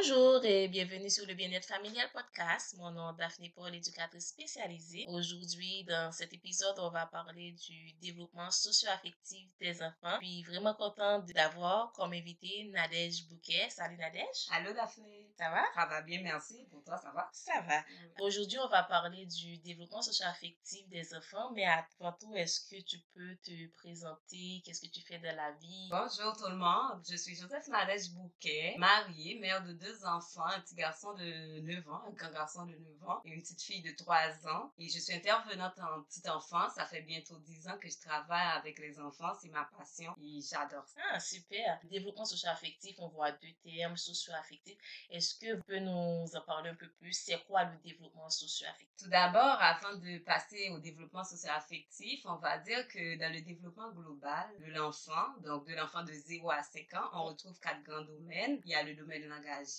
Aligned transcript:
Bonjour 0.00 0.44
et 0.44 0.68
bienvenue 0.68 1.10
sur 1.10 1.26
le 1.26 1.34
Bien-être 1.34 1.66
familial 1.66 2.08
podcast. 2.12 2.76
Mon 2.78 2.92
nom 2.92 3.10
est 3.12 3.16
Daphné 3.16 3.52
Paul, 3.56 3.74
éducatrice 3.74 4.28
spécialisée. 4.28 5.04
Aujourd'hui, 5.08 5.82
dans 5.88 6.12
cet 6.12 6.32
épisode, 6.32 6.78
on 6.78 6.90
va 6.90 7.06
parler 7.06 7.50
du 7.50 7.92
développement 7.94 8.48
socio-affectif 8.48 9.50
des 9.58 9.82
enfants. 9.82 10.18
Puis 10.20 10.44
vraiment 10.44 10.74
contente 10.74 11.26
d'avoir 11.34 11.90
comme 11.94 12.12
invité 12.12 12.70
Nadège 12.72 13.26
Bouquet. 13.28 13.68
Salut 13.70 13.96
Nadège. 13.96 14.46
Allô 14.52 14.72
Daphné. 14.72 15.32
Ça 15.36 15.50
va? 15.50 15.64
Ça 15.74 15.86
va 15.86 16.02
bien, 16.02 16.22
merci. 16.22 16.64
Pour 16.70 16.84
toi, 16.84 16.96
ça 16.98 17.10
va? 17.10 17.28
Ça 17.32 17.60
va. 17.62 17.82
Aujourd'hui, 18.20 18.58
on 18.60 18.68
va 18.68 18.84
parler 18.84 19.26
du 19.26 19.58
développement 19.58 20.02
socio-affectif 20.02 20.88
des 20.90 21.12
enfants, 21.12 21.50
mais 21.54 21.64
avant 21.64 22.12
tout, 22.12 22.36
est-ce 22.36 22.60
que 22.70 22.80
tu 22.82 22.98
peux 23.14 23.36
te 23.42 23.74
présenter? 23.78 24.62
Qu'est-ce 24.64 24.80
que 24.80 24.92
tu 24.92 25.00
fais 25.00 25.18
de 25.18 25.26
la 25.26 25.50
vie? 25.60 25.88
Bonjour 25.90 26.36
tout 26.36 26.48
le 26.48 26.56
monde. 26.56 27.02
Je 27.10 27.16
suis 27.16 27.34
Joseph 27.34 27.66
Nadège 27.66 28.10
Bouquet, 28.12 28.76
mariée, 28.78 29.40
mère 29.40 29.64
de 29.64 29.72
deux 29.72 29.87
enfants, 30.04 30.46
un 30.46 30.60
petit 30.60 30.74
garçon 30.74 31.14
de 31.14 31.60
9 31.60 31.88
ans, 31.88 32.02
un 32.06 32.12
grand 32.12 32.30
garçon 32.30 32.66
de 32.66 32.72
9 32.72 33.08
ans 33.08 33.20
et 33.24 33.30
une 33.30 33.42
petite 33.42 33.62
fille 33.62 33.82
de 33.82 33.92
3 33.92 34.16
ans. 34.48 34.72
Et 34.78 34.88
je 34.88 34.98
suis 34.98 35.14
intervenante 35.14 35.78
en 35.78 36.02
petite 36.02 36.28
enfance. 36.28 36.74
Ça 36.74 36.86
fait 36.86 37.02
bientôt 37.02 37.38
10 37.38 37.68
ans 37.68 37.78
que 37.78 37.88
je 37.88 37.98
travaille 37.98 38.56
avec 38.56 38.78
les 38.78 38.98
enfants. 39.00 39.34
C'est 39.40 39.48
ma 39.48 39.64
passion 39.76 40.14
et 40.22 40.40
j'adore 40.40 40.86
ça. 40.86 41.00
Ah, 41.12 41.20
super. 41.20 41.78
Développement 41.84 42.24
socio-affectif, 42.24 42.96
on 42.98 43.08
voit 43.08 43.32
deux 43.32 43.52
termes, 43.62 43.96
socio-affectif. 43.96 44.76
Est-ce 45.10 45.34
que 45.38 45.54
vous 45.54 45.62
pouvez 45.62 45.80
nous 45.80 46.26
en 46.34 46.40
parler 46.46 46.70
un 46.70 46.74
peu 46.74 46.88
plus? 47.00 47.12
C'est 47.12 47.42
quoi 47.44 47.64
le 47.64 47.76
développement 47.78 48.30
socio-affectif? 48.30 48.88
Tout 48.98 49.08
d'abord, 49.08 49.58
avant 49.60 49.96
de 49.96 50.18
passer 50.18 50.70
au 50.70 50.78
développement 50.78 51.24
socio-affectif, 51.24 52.20
on 52.24 52.36
va 52.36 52.58
dire 52.58 52.86
que 52.88 53.18
dans 53.18 53.32
le 53.32 53.40
développement 53.40 53.92
global 53.92 54.46
de 54.60 54.72
l'enfant, 54.72 55.36
donc 55.42 55.66
de 55.66 55.74
l'enfant 55.74 56.02
de 56.02 56.12
0 56.12 56.50
à 56.50 56.62
5 56.62 56.94
ans, 56.94 57.10
on 57.12 57.24
retrouve 57.24 57.58
quatre 57.60 57.82
grands 57.82 58.02
domaines. 58.02 58.60
Il 58.64 58.70
y 58.70 58.74
a 58.74 58.82
le 58.82 58.94
domaine 58.94 59.28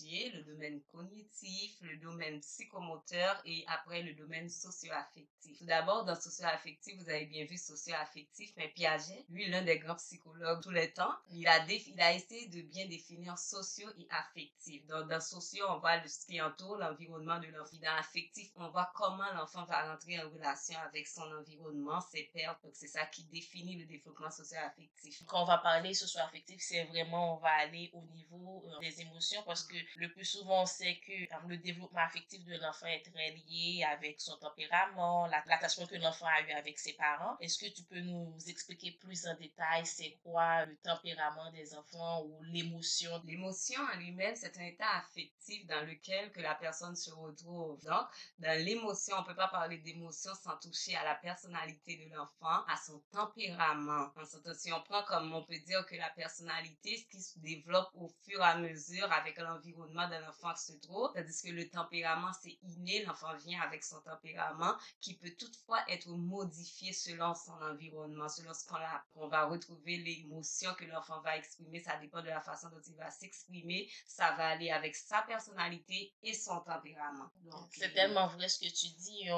le 0.07 0.43
domaine 0.43 0.81
cognitif, 0.91 1.77
le 1.81 1.97
domaine 1.97 2.39
psychomoteur 2.41 3.41
et 3.45 3.63
après 3.67 4.01
le 4.01 4.13
domaine 4.13 4.49
socio-affectif. 4.49 5.57
Tout 5.57 5.65
d'abord, 5.65 6.05
dans 6.05 6.19
socio-affectif, 6.19 6.95
vous 6.97 7.09
avez 7.09 7.25
bien 7.25 7.45
vu 7.45 7.57
socio-affectif, 7.57 8.51
mais 8.57 8.69
Piaget, 8.69 9.25
lui, 9.29 9.47
l'un 9.49 9.63
des 9.63 9.79
grands 9.79 9.95
psychologues 9.95 10.61
tous 10.61 10.71
les 10.71 10.91
temps, 10.91 11.13
il 11.31 11.47
a, 11.47 11.65
il 11.67 12.01
a 12.01 12.13
essayé 12.13 12.47
de 12.47 12.61
bien 12.61 12.87
définir 12.87 13.37
socio 13.37 13.87
et 13.97 14.07
affectif. 14.09 14.85
Donc, 14.87 15.09
dans 15.09 15.19
socio, 15.19 15.65
on 15.69 15.79
voit 15.79 16.07
ce 16.07 16.25
qui 16.25 16.41
entoure 16.41 16.77
l'environnement 16.77 17.39
de 17.39 17.47
l'enfant. 17.47 17.77
Dans 17.81 17.97
affectif, 17.97 18.51
on 18.55 18.69
voit 18.69 18.91
comment 18.95 19.31
l'enfant 19.33 19.65
va 19.65 19.91
rentrer 19.91 20.19
en 20.19 20.29
relation 20.29 20.77
avec 20.79 21.07
son 21.07 21.29
environnement, 21.31 22.01
ses 22.01 22.23
pairs. 22.33 22.57
Donc, 22.63 22.73
c'est 22.75 22.87
ça 22.87 23.05
qui 23.05 23.23
définit 23.25 23.77
le 23.77 23.85
développement 23.85 24.31
socio-affectif. 24.31 25.23
Quand 25.27 25.43
on 25.43 25.45
va 25.45 25.57
parler 25.57 25.93
socio-affectif, 25.93 26.61
c'est 26.61 26.85
vraiment, 26.85 27.35
on 27.35 27.39
va 27.39 27.51
aller 27.59 27.89
au 27.93 28.03
niveau 28.13 28.63
euh, 28.67 28.79
des 28.79 29.01
émotions 29.01 29.41
parce 29.45 29.63
que 29.63 29.75
le 29.97 30.11
plus 30.11 30.25
souvent, 30.25 30.65
sait 30.65 30.99
que 31.05 31.47
le 31.47 31.57
développement 31.57 32.01
affectif 32.01 32.43
de 32.45 32.55
l'enfant 32.57 32.87
est 32.87 33.03
très 33.11 33.31
lié 33.31 33.83
avec 33.91 34.19
son 34.21 34.37
tempérament, 34.37 35.27
l'attachement 35.27 35.87
que 35.87 35.95
l'enfant 35.95 36.27
a 36.27 36.41
eu 36.41 36.51
avec 36.51 36.79
ses 36.79 36.93
parents. 36.93 37.37
Est-ce 37.39 37.57
que 37.57 37.71
tu 37.71 37.83
peux 37.83 37.99
nous 37.99 38.35
expliquer 38.47 38.91
plus 38.91 39.25
en 39.27 39.35
détail 39.35 39.85
c'est 39.85 40.17
quoi 40.23 40.65
le 40.65 40.75
tempérament 40.77 41.51
des 41.51 41.73
enfants 41.75 42.23
ou 42.23 42.43
l'émotion? 42.43 43.21
L'émotion 43.25 43.81
en 43.93 43.97
lui-même, 43.97 44.35
c'est 44.35 44.57
un 44.57 44.65
état 44.65 44.89
affectif 44.97 45.65
dans 45.67 45.85
lequel 45.85 46.31
que 46.31 46.41
la 46.41 46.55
personne 46.55 46.95
se 46.95 47.11
retrouve. 47.11 47.81
Donc, 47.83 48.07
dans 48.39 48.63
l'émotion, 48.63 49.15
on 49.19 49.23
peut 49.23 49.35
pas 49.35 49.47
parler 49.47 49.77
d'émotion 49.77 50.31
sans 50.35 50.57
toucher 50.57 50.95
à 50.95 51.03
la 51.03 51.15
personnalité 51.15 51.97
de 51.97 52.15
l'enfant, 52.15 52.63
à 52.67 52.75
son 52.77 53.01
tempérament. 53.11 54.11
En 54.15 54.53
si 54.53 54.71
on 54.71 54.81
prend 54.81 55.03
comme 55.03 55.33
on 55.33 55.43
peut 55.43 55.59
dire 55.65 55.85
que 55.85 55.95
la 55.95 56.09
personnalité, 56.11 56.97
ce 56.97 57.05
qui 57.05 57.21
se 57.21 57.39
développe 57.39 57.89
au 57.95 58.09
fur 58.23 58.39
et 58.39 58.43
à 58.43 58.57
mesure 58.57 59.11
avec 59.11 59.37
l'environnement 59.37 59.78
de 59.87 60.25
l'enfant 60.25 60.55
se 60.55 60.73
trouve, 60.73 61.11
tandis 61.13 61.41
que 61.41 61.49
le 61.49 61.69
tempérament, 61.69 62.31
c'est 62.41 62.57
inné, 62.63 63.03
l'enfant 63.05 63.35
vient 63.35 63.61
avec 63.61 63.83
son 63.83 63.99
tempérament, 64.01 64.75
qui 65.01 65.15
peut 65.15 65.31
toutefois 65.37 65.79
être 65.89 66.09
modifié 66.09 66.93
selon 66.93 67.33
son 67.33 67.53
environnement, 67.61 68.29
selon 68.29 68.53
ce 68.53 68.65
qu'on 69.13 69.27
va 69.27 69.45
retrouver 69.45 69.97
l'émotion 69.97 70.73
que 70.75 70.85
l'enfant 70.85 71.21
va 71.21 71.37
exprimer, 71.37 71.79
ça 71.79 71.97
dépend 71.97 72.21
de 72.21 72.27
la 72.27 72.41
façon 72.41 72.69
dont 72.69 72.81
il 72.87 72.95
va 72.95 73.09
s'exprimer, 73.09 73.89
ça 74.05 74.35
va 74.35 74.49
aller 74.49 74.71
avec 74.71 74.95
sa 74.95 75.21
personnalité 75.23 76.13
et 76.23 76.33
son 76.33 76.59
tempérament. 76.61 77.29
C'est 77.71 77.93
tellement 77.93 78.27
vrai 78.27 78.47
ce 78.49 78.59
que 78.59 78.71
tu 78.71 78.87
dis. 78.97 79.29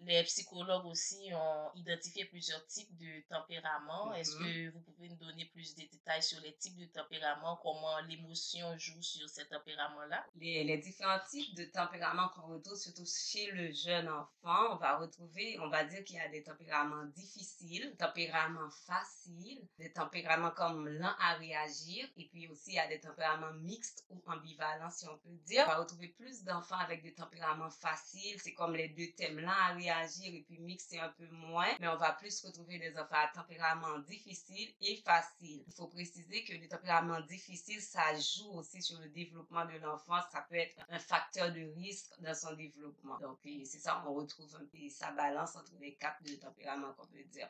les 0.00 0.22
psychologues 0.24 0.86
aussi 0.86 1.30
ont 1.34 1.70
identifié 1.74 2.24
plusieurs 2.26 2.64
types 2.66 2.96
de 2.96 3.22
tempéraments. 3.28 4.12
Est-ce 4.14 4.36
mm-hmm. 4.36 4.70
que 4.70 4.70
vous 4.70 4.80
pouvez 4.80 5.08
nous 5.08 5.16
donner 5.16 5.46
plus 5.46 5.74
de 5.74 5.82
détails 5.82 6.22
sur 6.22 6.40
les 6.40 6.54
types 6.56 6.76
de 6.76 6.86
tempéraments, 6.86 7.58
comment 7.62 7.98
l'émotion 8.00 8.76
joue 8.78 9.02
sur 9.02 9.28
ces 9.28 9.44
Les, 10.36 10.78
différents 10.78 11.20
types 11.28 11.54
de 11.54 11.64
tempéraments 11.64 12.28
qu'on 12.30 12.54
retrouve, 12.54 12.76
surtout 12.76 13.04
chez 13.06 13.50
le 13.52 13.70
jeune 13.72 14.08
enfant, 14.08 14.72
on 14.72 14.76
va 14.76 14.96
retrouver, 14.98 15.58
on 15.60 15.68
va 15.68 15.84
dire 15.84 16.02
qu'il 16.04 16.16
y 16.16 16.20
a 16.20 16.28
des 16.28 16.42
tempéraments 16.42 17.04
difficiles, 17.14 17.94
tempéraments 17.98 18.70
faciles, 18.86 19.62
des 19.78 19.92
tempéraments 19.92 20.50
comme 20.52 20.88
lent 20.88 21.14
à 21.20 21.34
réagir, 21.34 22.08
et 22.16 22.28
puis 22.28 22.48
aussi 22.48 22.70
il 22.70 22.74
y 22.74 22.78
a 22.78 22.88
des 22.88 23.00
tempéraments 23.00 23.52
mixtes 23.54 24.06
ou 24.10 24.22
ambivalents, 24.26 24.90
si 24.90 25.06
on 25.06 25.18
peut 25.18 25.36
dire. 25.44 25.64
On 25.66 25.70
va 25.70 25.78
retrouver 25.78 26.08
plus 26.08 26.42
d'enfants 26.44 26.78
avec 26.78 27.02
des 27.02 27.14
tempéraments 27.14 27.70
faciles, 27.70 28.40
c'est 28.40 28.54
comme 28.54 28.74
les 28.74 28.88
deux 28.88 29.12
thèmes, 29.16 29.38
lent 29.38 29.50
à 29.50 29.74
réagir 29.74 30.34
et 30.34 30.44
puis 30.48 30.58
mixte, 30.58 30.90
c'est 30.90 30.98
un 30.98 31.10
peu 31.10 31.26
moins, 31.28 31.68
mais 31.80 31.88
on 31.88 31.96
va 31.96 32.12
plus 32.12 32.42
retrouver 32.44 32.78
des 32.78 32.96
enfants 32.98 33.16
à 33.16 33.30
tempérament 33.34 33.98
difficile 34.00 34.72
et 34.80 34.96
facile. 34.96 35.62
Il 35.66 35.72
faut 35.74 35.88
préciser 35.88 36.44
que 36.44 36.54
le 36.54 36.68
tempérament 36.68 37.20
difficile, 37.20 37.80
ça 37.80 38.14
joue 38.18 38.50
aussi 38.52 38.80
sur 38.80 38.98
le 38.98 39.08
développement 39.08 39.41
de 39.50 39.78
l'enfant. 39.78 40.20
Ça 40.30 40.42
peut 40.48 40.56
être 40.56 40.76
un 40.88 40.98
facteur 40.98 41.52
de 41.52 41.60
risque 41.74 42.12
dans 42.20 42.34
son 42.34 42.54
développement. 42.54 43.18
Donc, 43.18 43.38
c'est 43.42 43.78
ça, 43.78 44.02
on 44.06 44.14
retrouve 44.14 44.54
un 44.56 44.64
peu 44.64 44.88
sa 44.88 45.12
balance 45.12 45.56
entre 45.56 45.72
les 45.80 45.94
quatre 45.94 46.22
de 46.22 46.34
tempérament 46.34 46.92
qu'on 46.94 47.06
peut 47.06 47.24
dire. 47.24 47.48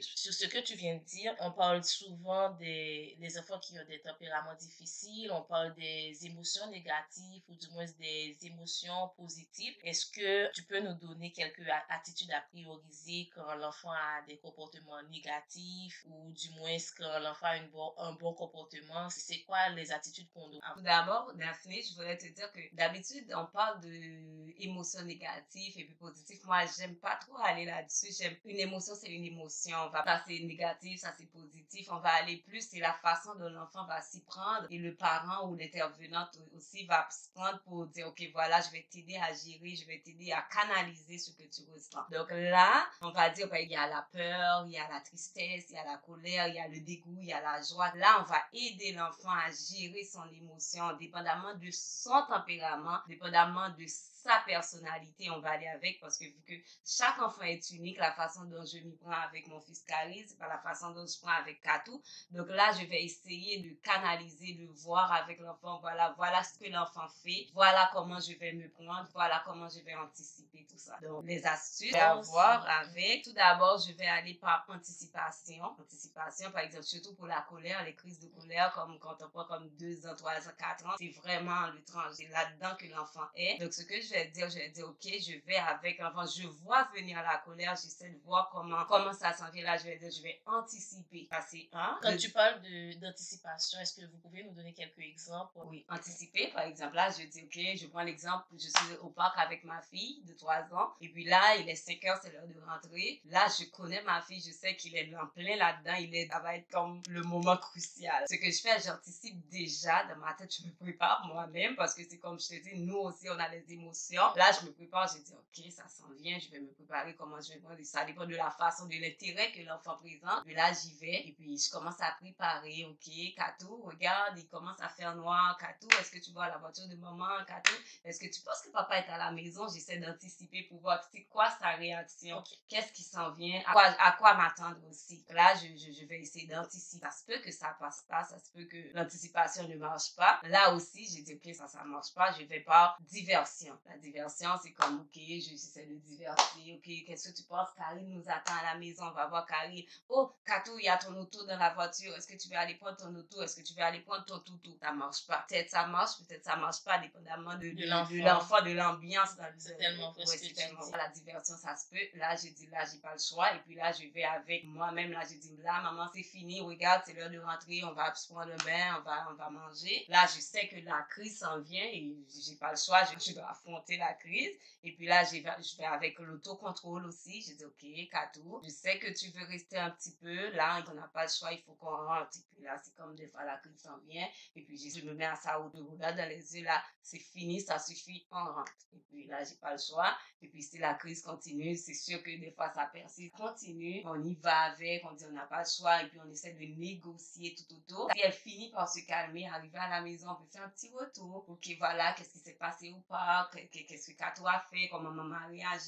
Sur 0.00 0.32
ce 0.32 0.46
que 0.46 0.58
tu 0.58 0.74
viens 0.74 0.96
de 0.96 1.04
dire, 1.04 1.34
on 1.40 1.50
parle 1.50 1.82
souvent 1.84 2.50
des 2.50 3.16
les 3.18 3.38
enfants 3.38 3.58
qui 3.58 3.78
ont 3.78 3.84
des 3.86 4.00
tempéraments 4.00 4.54
difficiles, 4.54 5.30
on 5.32 5.42
parle 5.42 5.74
des 5.74 6.16
émotions 6.24 6.70
négatives 6.70 7.42
ou 7.48 7.56
du 7.56 7.68
moins 7.70 7.86
des 7.98 8.36
émotions 8.42 9.10
positives. 9.16 9.74
Est-ce 9.82 10.06
que 10.06 10.52
tu 10.52 10.62
peux 10.64 10.80
nous 10.80 10.94
donner 10.94 11.32
quelques 11.32 11.66
attitudes 11.88 12.30
à 12.30 12.40
prioriser 12.52 13.28
quand 13.34 13.54
l'enfant 13.56 13.90
a 13.90 14.22
des 14.26 14.38
comportements 14.38 15.02
négatifs 15.10 16.04
ou 16.06 16.32
du 16.32 16.50
moins 16.50 16.76
quand 16.96 17.18
l'enfant 17.18 17.46
a 17.46 17.56
une 17.56 17.70
un 17.98 18.12
bon 18.12 18.34
comportement? 18.34 19.10
C'est 19.10 19.42
quoi 19.42 19.68
les 19.70 19.92
attitudes 19.92 20.28
qu'on 20.32 20.48
doit 20.48 20.60
Tout 20.74 20.82
d'abord, 20.82 21.32
Daphné, 21.34 21.82
je 21.82 21.94
voudrais 21.94 22.18
te 22.18 22.26
dire 22.26 22.50
que 22.52 22.60
d'habitude, 22.74 23.32
on 23.34 23.46
parle 23.46 23.80
de 23.80 24.52
émotions 24.58 25.02
négatives 25.02 25.78
et 25.78 25.84
puis 25.84 25.94
positives. 25.94 26.40
Moi, 26.44 26.64
j'aime 26.78 26.96
pas 26.96 27.16
trop 27.16 27.36
aller 27.38 27.64
là-dessus. 27.64 28.12
J'aime 28.16 28.36
une 28.44 28.60
émotion, 28.60 28.94
c'est 28.94 29.10
une 29.10 29.24
émotion 29.24 29.51
on 29.74 29.88
va 29.88 30.02
passer 30.02 30.40
négatif, 30.40 31.00
ça 31.00 31.12
c'est 31.16 31.26
positif, 31.26 31.88
on 31.90 31.98
va 31.98 32.10
aller 32.14 32.38
plus, 32.38 32.68
c'est 32.68 32.80
la 32.80 32.92
façon 32.94 33.34
dont 33.34 33.48
l'enfant 33.48 33.86
va 33.86 34.00
s'y 34.00 34.22
prendre 34.22 34.66
et 34.70 34.78
le 34.78 34.94
parent 34.94 35.48
ou 35.48 35.56
l'intervenante 35.56 36.38
aussi 36.56 36.84
va 36.86 37.08
se 37.10 37.30
prendre 37.34 37.60
pour 37.62 37.86
dire, 37.86 38.08
ok, 38.08 38.22
voilà, 38.32 38.60
je 38.60 38.70
vais 38.70 38.86
t'aider 38.90 39.16
à 39.16 39.32
gérer, 39.32 39.74
je 39.74 39.86
vais 39.86 40.00
t'aider 40.04 40.32
à 40.32 40.42
canaliser 40.42 41.18
ce 41.18 41.30
que 41.30 41.44
tu 41.44 41.62
ressens. 41.72 42.04
Donc 42.10 42.30
là, 42.30 42.86
on 43.00 43.10
va 43.10 43.30
dire, 43.30 43.48
ben, 43.48 43.58
il 43.58 43.70
y 43.70 43.76
a 43.76 43.86
la 43.86 44.06
peur, 44.12 44.64
il 44.66 44.72
y 44.72 44.78
a 44.78 44.88
la 44.88 45.00
tristesse, 45.00 45.66
il 45.70 45.74
y 45.74 45.78
a 45.78 45.84
la 45.84 45.98
colère, 45.98 46.48
il 46.48 46.54
y 46.54 46.60
a 46.60 46.68
le 46.68 46.80
dégoût, 46.80 47.18
il 47.20 47.28
y 47.28 47.32
a 47.32 47.40
la 47.40 47.62
joie. 47.62 47.92
Là, 47.94 48.20
on 48.20 48.24
va 48.24 48.42
aider 48.52 48.92
l'enfant 48.92 49.30
à 49.30 49.50
gérer 49.50 50.04
son 50.04 50.28
émotion, 50.30 50.96
dépendamment 50.98 51.54
de 51.54 51.70
son 51.70 52.22
tempérament, 52.28 52.98
dépendamment 53.08 53.70
de 53.70 53.86
sa 54.22 54.38
personnalité, 54.46 55.30
on 55.30 55.40
va 55.40 55.50
aller 55.50 55.66
avec 55.66 56.00
parce 56.00 56.16
que 56.16 56.24
vu 56.24 56.40
que 56.46 56.54
chaque 56.86 57.20
enfant 57.20 57.42
est 57.42 57.70
unique, 57.72 57.98
la 57.98 58.12
façon 58.12 58.44
dont 58.44 58.64
je 58.64 58.78
m'y 58.78 58.96
prends 58.96 59.10
avec 59.10 59.41
mon 59.48 59.60
fils 59.60 59.80
Carrie, 59.80 60.24
c'est 60.26 60.38
pas 60.38 60.48
la 60.48 60.58
façon 60.58 60.90
dont 60.90 61.06
je 61.06 61.18
prends 61.20 61.32
avec 61.32 61.60
Katou. 61.62 62.00
Donc 62.30 62.48
là, 62.48 62.72
je 62.72 62.86
vais 62.86 63.02
essayer 63.04 63.60
de 63.60 63.70
canaliser, 63.82 64.54
de 64.54 64.66
voir 64.82 65.12
avec 65.12 65.40
l'enfant, 65.40 65.78
voilà, 65.80 66.14
voilà 66.16 66.42
ce 66.42 66.58
que 66.58 66.70
l'enfant 66.70 67.08
fait, 67.24 67.48
voilà 67.54 67.90
comment 67.92 68.20
je 68.20 68.34
vais 68.38 68.52
me 68.52 68.68
prendre, 68.70 69.08
voilà 69.12 69.42
comment 69.44 69.68
je 69.68 69.80
vais 69.80 69.94
anticiper 69.94 70.66
tout 70.68 70.78
ça. 70.78 70.98
Donc 71.02 71.24
les 71.26 71.44
astuces 71.46 71.94
à 71.94 72.14
voir 72.14 72.66
avec, 72.68 73.24
tout 73.24 73.32
d'abord, 73.32 73.78
je 73.78 73.92
vais 73.92 74.06
aller 74.06 74.34
par 74.34 74.64
anticipation. 74.68 75.64
Anticipation, 75.80 76.50
par 76.50 76.62
exemple, 76.62 76.84
surtout 76.84 77.14
pour 77.14 77.26
la 77.26 77.42
colère, 77.42 77.84
les 77.84 77.94
crises 77.94 78.18
de 78.20 78.28
colère, 78.28 78.72
comme 78.72 78.98
quand 78.98 79.16
on 79.22 79.28
prend 79.28 79.44
comme 79.44 79.68
2 79.78 80.06
ans, 80.06 80.14
3 80.16 80.32
ans, 80.32 80.52
4 80.58 80.86
ans, 80.86 80.94
c'est 80.98 81.10
vraiment 81.22 81.70
c'est 82.12 82.28
là-dedans 82.28 82.74
que 82.78 82.86
l'enfant 82.86 83.26
est. 83.34 83.58
Donc 83.60 83.72
ce 83.72 83.82
que 83.82 84.00
je 84.00 84.10
vais 84.10 84.26
dire, 84.28 84.48
je 84.48 84.56
vais 84.56 84.70
dire, 84.70 84.86
OK, 84.86 85.02
je 85.02 85.38
vais 85.46 85.56
avec 85.56 85.98
l'enfant, 85.98 86.26
je 86.26 86.46
vois 86.46 86.88
venir 86.94 87.20
la 87.22 87.38
colère, 87.38 87.76
j'essaie 87.76 88.10
de 88.10 88.18
voir 88.24 88.50
comment, 88.50 88.84
comment 88.86 89.12
ça 89.12 89.31
s'en 89.32 89.50
vient 89.50 89.64
là, 89.64 89.76
je 89.76 89.84
vais 89.84 89.96
dire, 89.96 90.10
je 90.10 90.22
vais 90.22 90.40
anticiper. 90.46 91.26
Passer 91.30 91.68
un. 91.72 91.98
Quand 92.02 92.16
tu 92.16 92.30
parles 92.30 92.60
d'anticipation, 93.00 93.78
est-ce 93.80 93.94
que 93.94 94.06
vous 94.06 94.18
pouvez 94.18 94.44
nous 94.44 94.52
donner 94.52 94.72
quelques 94.72 94.98
exemples? 94.98 95.58
Oui, 95.66 95.84
anticiper, 95.88 96.48
par 96.48 96.64
exemple, 96.64 96.96
là, 96.96 97.10
je 97.10 97.24
dis, 97.24 97.42
OK, 97.42 97.78
je 97.78 97.86
prends 97.86 98.02
l'exemple, 98.02 98.44
je 98.52 98.68
suis 98.68 98.96
au 99.00 99.08
parc 99.08 99.38
avec 99.38 99.64
ma 99.64 99.80
fille 99.82 100.22
de 100.24 100.32
3 100.34 100.74
ans, 100.74 100.92
et 101.00 101.08
puis 101.08 101.24
là, 101.24 101.56
il 101.56 101.68
est 101.68 101.74
5 101.74 102.04
heures, 102.04 102.18
c'est 102.22 102.32
l'heure 102.32 102.46
de 102.46 102.60
rentrer. 102.60 103.20
Là, 103.26 103.46
je 103.58 103.64
connais 103.66 104.02
ma 104.02 104.20
fille, 104.22 104.40
je 104.40 104.50
sais 104.52 104.76
qu'il 104.76 104.96
est 104.96 105.14
en 105.16 105.26
plein 105.28 105.56
là-dedans, 105.56 105.94
il 106.00 106.14
est, 106.14 106.28
ça 106.28 106.40
va 106.40 106.56
être 106.56 106.68
comme 106.70 107.02
le 107.08 107.22
moment 107.22 107.56
crucial. 107.56 108.24
Ce 108.28 108.36
que 108.36 108.50
je 108.50 108.60
fais, 108.60 108.80
j'anticipe 108.80 109.48
déjà 109.48 110.04
dans 110.04 110.16
ma 110.16 110.34
tête, 110.34 110.54
je 110.54 110.66
me 110.66 110.72
prépare 110.72 111.26
moi-même, 111.26 111.76
parce 111.76 111.94
que 111.94 112.02
c'est 112.08 112.18
comme 112.18 112.38
je 112.40 112.48
te 112.48 112.62
dis, 112.62 112.78
nous 112.78 112.98
aussi, 112.98 113.28
on 113.30 113.38
a 113.38 113.48
des 113.48 113.64
émotions. 113.72 114.22
Là, 114.36 114.50
je 114.60 114.66
me 114.66 114.72
prépare, 114.72 115.08
je 115.08 115.22
dis, 115.22 115.32
OK, 115.32 115.72
ça 115.72 115.88
s'en 115.88 116.10
vient, 116.18 116.38
je 116.38 116.50
vais 116.50 116.60
me 116.60 116.70
préparer, 116.72 117.14
comment 117.14 117.40
je 117.40 117.52
vais 117.52 117.58
prendre. 117.58 117.82
Ça 117.84 118.04
dépend 118.04 118.26
de 118.26 118.36
la 118.36 118.50
façon, 118.50 118.86
de 118.86 118.94
l'intérêt 119.22 119.52
que 119.52 119.62
l'enfant 119.62 119.96
présente. 119.96 120.44
Mais 120.46 120.54
là, 120.54 120.72
j'y 120.72 120.94
vais, 120.94 121.26
et 121.26 121.32
puis 121.32 121.58
je 121.58 121.70
commence 121.70 122.00
à 122.00 122.12
préparer, 122.20 122.86
OK, 122.86 123.34
Katou, 123.36 123.82
regarde, 123.84 124.38
il 124.38 124.46
commence 124.48 124.80
à 124.80 124.88
faire 124.88 125.14
noir. 125.16 125.56
Katou, 125.58 125.88
est-ce 126.00 126.10
que 126.10 126.18
tu 126.18 126.32
vois 126.32 126.48
la 126.48 126.58
voiture 126.58 126.88
de 126.88 126.96
maman? 126.96 127.44
Katou, 127.46 127.72
est-ce 128.04 128.18
que 128.20 128.26
tu 128.26 128.40
penses 128.42 128.62
que 128.64 128.70
papa 128.70 128.98
est 128.98 129.08
à 129.10 129.18
la 129.18 129.30
maison? 129.32 129.68
J'essaie 129.68 129.98
d'anticiper 129.98 130.64
pour 130.64 130.80
voir 130.80 131.02
c'est 131.12 131.24
quoi 131.24 131.50
sa 131.60 131.70
réaction, 131.70 132.42
qu'est-ce 132.68 132.92
qui 132.92 133.02
s'en 133.02 133.32
vient, 133.32 133.62
à 133.66 133.72
quoi, 133.72 133.84
à 133.84 134.12
quoi 134.12 134.34
m'attendre 134.34 134.80
aussi. 134.88 135.24
Là, 135.30 135.54
je, 135.56 135.68
je, 135.76 135.92
je 135.92 136.04
vais 136.06 136.20
essayer 136.20 136.46
d'anticiper. 136.46 137.06
Ça 137.06 137.10
se 137.10 137.24
peut 137.24 137.38
que 137.42 137.50
ça 137.50 137.76
passe 137.78 138.02
pas, 138.08 138.24
ça 138.24 138.38
se 138.38 138.50
peut 138.52 138.64
que 138.64 138.94
l'anticipation 138.94 139.66
ne 139.68 139.76
marche 139.76 140.14
pas. 140.16 140.40
Là 140.44 140.72
aussi, 140.74 141.08
j'ai 141.08 141.22
dit, 141.22 141.34
OK, 141.34 141.54
ça, 141.54 141.66
ça 141.66 141.82
marche 141.84 142.12
pas, 142.14 142.32
je 142.32 142.44
vais 142.44 142.60
par 142.60 142.96
diversion. 143.00 143.78
La 143.86 143.98
diversion, 143.98 144.50
c'est 144.62 144.72
comme, 144.72 145.00
OK, 145.00 145.14
j'essaie 145.14 145.86
de 145.86 145.94
divertir, 145.96 146.76
OK, 146.76 146.90
qu'est-ce 147.06 147.30
que 147.30 147.36
tu 147.36 147.42
penses? 147.44 147.68
Karine 147.76 148.10
nous 148.10 148.28
attend 148.28 148.54
à 148.60 148.74
la 148.74 148.78
maison, 148.78 149.11
on 149.12 149.14
va 149.14 149.26
voir 149.26 149.46
Karine. 149.46 149.84
Oh, 150.08 150.32
Katou, 150.44 150.78
il 150.78 150.84
y 150.84 150.88
a 150.88 150.96
ton 150.96 151.14
auto 151.16 151.44
dans 151.44 151.58
la 151.58 151.72
voiture. 151.74 152.14
Est-ce 152.16 152.26
que 152.26 152.36
tu 152.36 152.48
veux 152.48 152.56
aller 152.56 152.74
prendre 152.74 152.96
ton 152.96 153.14
auto? 153.14 153.42
Est-ce 153.42 153.56
que 153.56 153.62
tu 153.62 153.74
veux 153.74 153.82
aller 153.82 154.00
prendre 154.00 154.24
ton 154.24 154.38
toutou? 154.40 154.76
Ça 154.80 154.92
marche 154.92 155.26
pas. 155.26 155.44
Peut-être 155.48 155.70
ça 155.70 155.86
marche, 155.86 156.18
peut-être 156.18 156.44
ça 156.44 156.56
marche 156.56 156.82
pas, 156.84 156.98
dépendamment 156.98 157.54
de, 157.56 157.70
de, 157.70 158.24
l'enfant, 158.24 158.62
de 158.62 158.72
l'ambiance 158.72 159.36
dans 159.36 159.46
le 159.46 159.54
C'est 159.58 159.76
tellement 159.76 160.12
vrai 160.12 160.98
La 160.98 161.08
diversion, 161.08 161.54
ça 161.56 161.76
se 161.76 161.88
peut. 161.90 162.18
Là, 162.18 162.34
j'ai 162.36 162.50
dit, 162.50 162.66
là, 162.66 162.84
j'ai 162.90 162.98
pas 162.98 163.12
le 163.12 163.20
choix. 163.20 163.54
Et 163.54 163.58
puis 163.60 163.74
là, 163.74 163.92
je 163.92 164.06
vais 164.12 164.24
avec 164.24 164.64
moi-même. 164.64 165.12
Là, 165.12 165.22
j'ai 165.28 165.36
dit, 165.36 165.56
là, 165.62 165.80
maman, 165.82 166.08
c'est 166.14 166.22
fini. 166.22 166.60
Regarde, 166.60 167.02
c'est 167.06 167.14
l'heure 167.14 167.30
de 167.30 167.38
rentrer. 167.38 167.82
On 167.84 167.92
va 167.92 168.14
se 168.14 168.28
prendre 168.28 168.52
un 168.52 168.64
bain. 168.64 168.98
On 168.98 169.02
va, 169.02 169.28
on 169.30 169.34
va 169.34 169.50
manger. 169.50 170.04
Là, 170.08 170.26
je 170.34 170.40
sais 170.40 170.68
que 170.68 170.76
la 170.84 171.02
crise 171.10 171.38
s'en 171.38 171.60
vient 171.60 171.84
et 171.84 172.16
j'ai 172.28 172.56
pas 172.56 172.70
le 172.70 172.76
choix. 172.76 173.00
Je, 173.04 173.30
je, 173.30 173.34
dois 173.34 173.50
affronter 173.50 173.96
la 173.96 174.14
crise. 174.14 174.52
Et 174.84 174.92
puis 174.92 175.06
là, 175.06 175.24
je 175.24 175.32
vais, 175.32 175.44
je 175.62 175.76
vais 175.76 175.84
avec 175.84 176.18
l'autocontrôle 176.18 177.06
aussi. 177.06 177.42
Je 177.42 177.54
dis, 177.54 177.64
OK, 177.64 178.10
Katou, 178.10 178.60
je 178.64 178.70
sais 178.70 178.98
que 179.02 179.12
tu 179.12 179.30
veux 179.30 179.44
rester 179.46 179.76
un 179.76 179.90
petit 179.90 180.12
peu. 180.20 180.50
Là, 180.52 180.84
on 180.90 180.94
n'a 180.94 181.08
pas 181.08 181.24
le 181.24 181.30
choix. 181.30 181.52
Il 181.52 181.62
faut 181.62 181.74
qu'on 181.74 181.96
rentre. 182.06 182.38
Et 182.38 182.44
puis 182.54 182.64
là, 182.64 182.80
c'est 182.82 182.94
comme 182.94 183.14
des 183.16 183.26
fois 183.26 183.44
la 183.44 183.56
crise 183.58 183.80
s'en 183.82 183.98
vient. 184.08 184.26
Et 184.56 184.62
puis, 184.62 184.78
je, 184.78 185.04
me 185.04 185.14
mets 185.14 185.26
à 185.26 185.36
ça 185.36 185.60
au 185.60 185.70
regarde 185.90 186.16
dans 186.16 186.28
les 186.28 186.56
yeux. 186.56 186.64
Là, 186.64 186.82
c'est 187.02 187.18
fini. 187.18 187.60
Ça 187.60 187.78
suffit. 187.78 188.26
On 188.30 188.44
rentre. 188.44 188.72
Et 188.94 189.00
puis 189.10 189.26
là, 189.26 189.42
j'ai 189.44 189.56
pas 189.56 189.72
le 189.72 189.78
choix. 189.78 190.16
Et 190.40 190.48
puis, 190.48 190.62
si 190.62 190.78
la 190.78 190.94
crise 190.94 191.22
continue, 191.22 191.76
c'est 191.76 191.94
sûr 191.94 192.22
que 192.22 192.30
des 192.38 192.52
fois, 192.52 192.72
ça 192.72 192.86
persiste. 192.86 193.34
Continue. 193.34 194.02
On 194.04 194.22
y 194.22 194.34
va 194.36 194.72
avec. 194.72 195.04
On 195.04 195.12
dit, 195.12 195.24
on 195.28 195.32
n'a 195.32 195.46
pas 195.46 195.62
le 195.62 195.68
choix. 195.68 196.02
Et 196.02 196.08
puis, 196.08 196.20
on 196.24 196.30
essaie 196.30 196.52
de 196.52 196.64
négocier 196.78 197.54
tout 197.54 197.74
autour. 197.74 198.10
Si 198.14 198.20
elle 198.22 198.32
finit 198.32 198.70
par 198.70 198.88
se 198.88 199.00
calmer, 199.00 199.48
arriver 199.48 199.78
à 199.78 199.88
la 199.88 200.00
maison, 200.00 200.28
on 200.30 200.36
peut 200.36 200.50
faire 200.50 200.64
un 200.64 200.70
petit 200.70 200.90
retour. 200.90 201.44
OK, 201.48 201.68
voilà, 201.78 202.12
qu'est-ce 202.12 202.32
qui 202.32 202.38
s'est 202.38 202.54
passé 202.54 202.90
ou 202.90 203.00
pas? 203.02 203.50
Qu'est-ce 203.72 204.12
que 204.12 204.16
Kato 204.16 204.46
a 204.46 204.64
fait? 204.70 204.88
Comment 204.90 205.10
mon 205.10 205.24
mariage? 205.24 205.80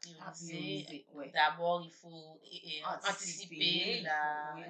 Prioriser. 0.00 1.06
Ouais. 1.12 1.30
D'abord, 1.30 1.82
il 1.82 1.92
faut 1.92 2.40
anticiper 3.08 4.04